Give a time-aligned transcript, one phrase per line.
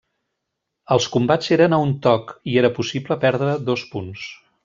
[0.95, 4.27] Els combats eren a un toc, i era possible perdre dos punts.